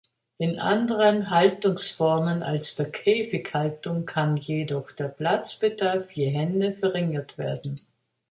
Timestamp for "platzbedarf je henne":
5.09-6.73